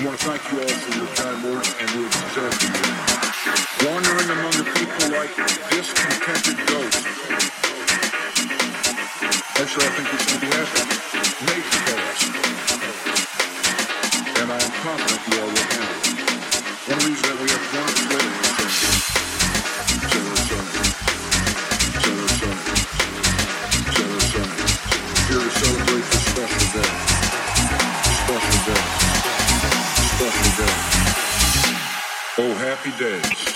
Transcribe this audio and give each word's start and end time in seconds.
I 0.00 0.04
want 0.06 0.18
to 0.18 0.26
thank 0.32 0.40
you 0.48 0.56
all 0.64 0.76
for 0.80 0.96
your 0.96 1.12
kind 1.12 1.44
words 1.44 1.76
and 1.76 1.88
your 1.92 2.08
sincerity. 2.08 2.72
Wandering 3.84 4.32
among 4.32 4.56
the 4.56 4.64
people 4.72 5.12
like 5.12 5.28
discontented 5.68 6.56
ghosts. 6.72 7.04
Actually, 9.60 9.84
I 9.84 9.92
think 9.92 10.08
it's 10.08 10.24
enthusiastic 10.32 10.88
makes 11.44 11.68
chaos. 11.84 12.20
And 14.40 14.48
I 14.48 14.56
am 14.56 14.72
confident 14.80 15.20
you 15.28 15.36
all 15.36 15.52
will 15.52 15.68
handle 15.68 16.00
it. 16.00 16.16
One 16.88 17.00
reason 17.04 17.24
that 17.28 17.36
we 17.36 17.48
have 17.52 17.59
happy 32.82 32.98
days. 32.98 33.49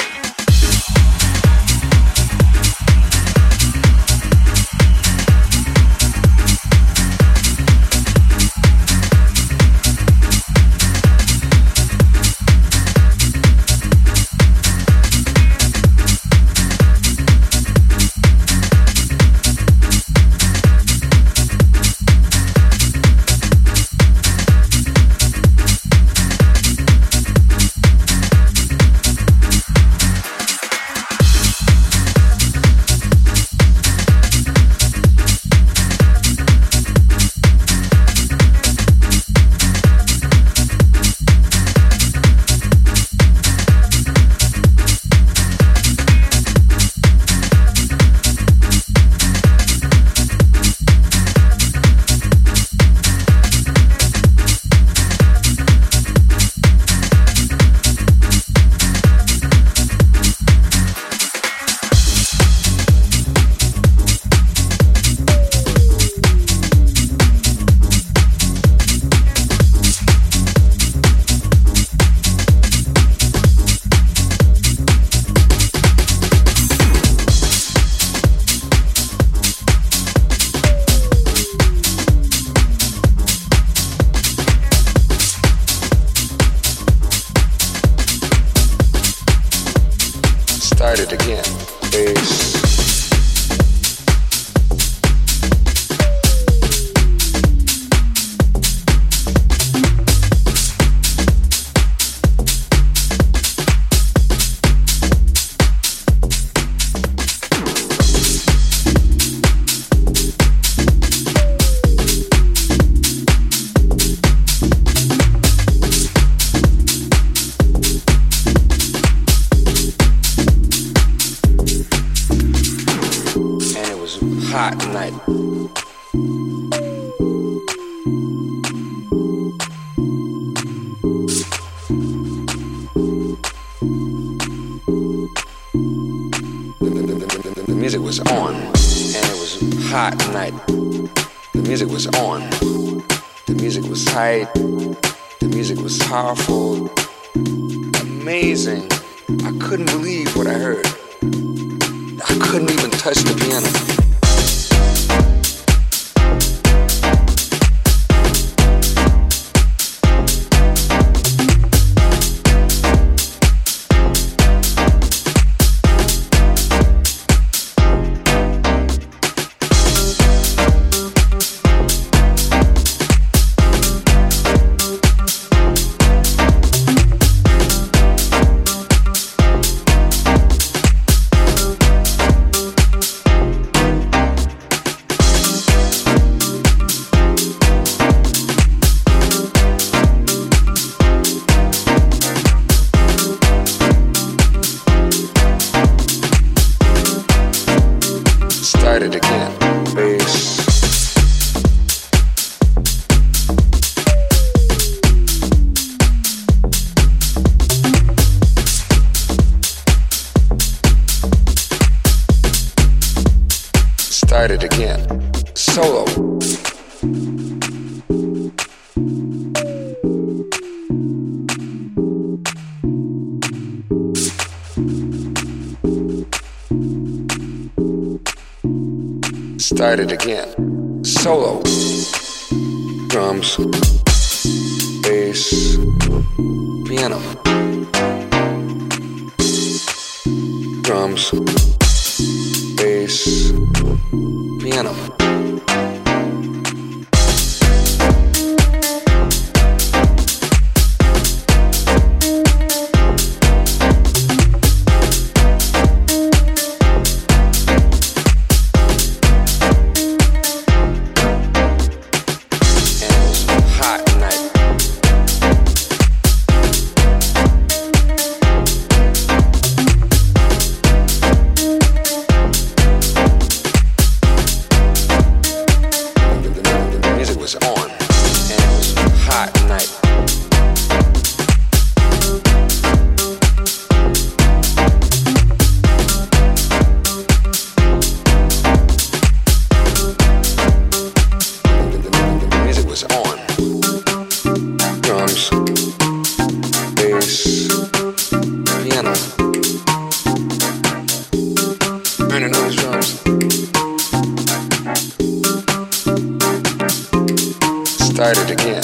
Start 308.24 308.38
it 308.38 308.52
again. 308.52 308.83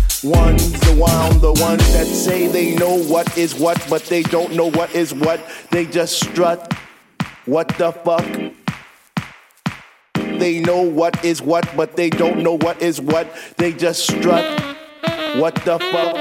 ones, 0.23 0.71
the 0.81 0.95
one, 0.95 1.39
the 1.39 1.53
ones 1.53 1.93
that 1.93 2.05
say 2.05 2.47
they 2.47 2.75
know 2.75 2.97
what 3.03 3.37
is 3.37 3.55
what, 3.55 3.83
but 3.89 4.03
they 4.03 4.21
don't 4.23 4.53
know 4.53 4.69
what 4.69 4.93
is 4.93 5.13
what. 5.13 5.41
They 5.71 5.85
just 5.85 6.19
strut. 6.19 6.73
What 7.45 7.69
the 7.69 7.91
fuck? 7.91 8.25
They 10.39 10.59
know 10.59 10.81
what 10.81 11.23
is 11.25 11.41
what, 11.41 11.67
but 11.75 11.95
they 11.95 12.09
don't 12.09 12.43
know 12.43 12.57
what 12.57 12.81
is 12.81 13.01
what. 13.01 13.27
They 13.57 13.73
just 13.73 14.03
strut. 14.07 14.43
What 15.37 15.55
the 15.65 15.79
fuck? 15.79 16.15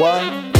What? 0.00 0.54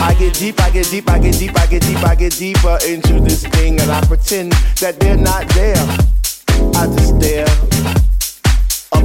I 0.00 0.16
get 0.18 0.34
deep, 0.34 0.60
I 0.60 0.70
get 0.70 0.86
deep, 0.90 1.08
I 1.08 1.18
get 1.18 1.38
deep, 1.38 1.56
I 1.56 1.66
get 1.66 1.82
deep, 1.82 2.04
I 2.04 2.14
get 2.14 2.32
deeper 2.32 2.78
into 2.86 3.20
this 3.20 3.44
thing, 3.46 3.80
and 3.80 3.90
I 3.90 4.00
pretend 4.06 4.52
that 4.80 4.98
they're 4.98 5.16
not 5.16 5.48
there. 5.50 5.76
I 6.74 6.86
just 6.86 7.16
stare. 7.20 8.09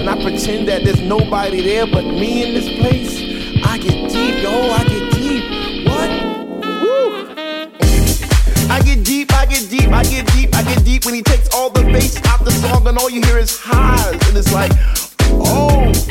And 0.00 0.08
I 0.08 0.16
pretend 0.22 0.66
that 0.68 0.82
there's 0.82 1.02
nobody 1.02 1.60
there 1.60 1.86
but 1.86 2.04
me 2.04 2.48
in 2.48 2.54
this 2.54 2.70
place. 2.80 3.20
I 3.66 3.76
get 3.76 4.08
deep, 4.08 4.42
yo, 4.42 4.70
I 4.70 4.84
get 4.84 5.12
deep. 5.12 5.44
What? 5.86 6.10
Woo! 6.80 7.28
I 8.70 8.80
get 8.82 9.04
deep, 9.04 9.30
I 9.34 9.44
get 9.44 9.68
deep, 9.68 9.92
I 9.92 10.02
get 10.04 10.26
deep, 10.32 10.54
I 10.54 10.62
get 10.62 10.82
deep 10.86 11.04
when 11.04 11.12
he 11.12 11.20
takes 11.22 11.54
all 11.54 11.68
the 11.68 11.82
bass 11.82 12.16
out 12.24 12.42
the 12.46 12.50
song, 12.50 12.86
and 12.86 12.96
all 12.96 13.10
you 13.10 13.20
hear 13.20 13.36
is 13.36 13.60
highs, 13.60 14.14
and 14.28 14.38
it's 14.38 14.54
like, 14.54 14.72
oh 15.32 15.92
shit. 15.92 16.10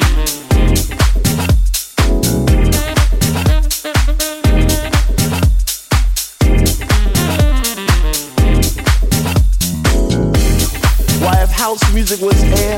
House 11.71 11.93
music 11.93 12.19
was 12.19 12.35
air, 12.59 12.77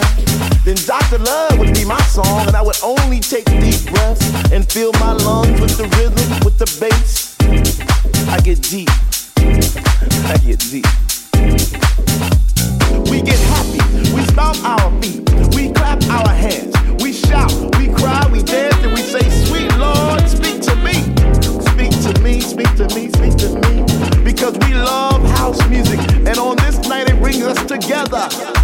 then 0.65 0.75
Dr. 0.85 1.17
Love 1.17 1.57
would 1.57 1.73
be 1.73 1.83
my 1.83 1.99
song, 2.01 2.45
and 2.45 2.55
I 2.55 2.61
would 2.61 2.77
only 2.83 3.19
take 3.19 3.45
deep 3.45 3.81
breaths 3.89 4.21
and 4.51 4.69
fill 4.71 4.91
my 4.99 5.13
lungs 5.13 5.59
with 5.59 5.75
the 5.77 5.87
rhythm, 5.97 6.29
with 6.45 6.59
the 6.59 6.69
bass. 6.79 7.35
I 8.29 8.39
get 8.41 8.61
deep. 8.61 8.89
I 10.29 10.37
get 10.45 10.59
deep. 10.69 10.85
We 13.09 13.23
get 13.23 13.39
happy, 13.49 13.81
we 14.13 14.21
stomp 14.29 14.63
our 14.63 15.01
feet, 15.01 15.27
we 15.55 15.71
clap 15.73 16.03
our 16.09 16.29
hands, 16.29 16.75
we 17.01 17.13
shout, 17.13 17.51
we 17.79 17.87
cry, 17.95 18.29
we 18.31 18.43
dance, 18.43 18.77
and 18.85 18.93
we 18.93 19.01
say, 19.01 19.27
Sweet 19.47 19.75
Lord, 19.77 20.21
speak 20.29 20.61
to 20.69 20.75
me. 20.85 21.01
Speak 21.73 21.93
to 22.05 22.21
me, 22.21 22.41
speak 22.41 22.69
to 22.75 22.87
me, 22.93 23.09
speak 23.09 23.35
to 23.41 23.49
me. 23.65 24.23
Because 24.23 24.55
we 24.59 24.75
love 24.75 25.23
house 25.39 25.67
music, 25.67 25.99
and 26.27 26.37
on 26.37 26.57
this 26.57 26.77
night 26.87 27.09
it 27.09 27.19
brings 27.19 27.41
us 27.41 27.57
together. 27.65 28.62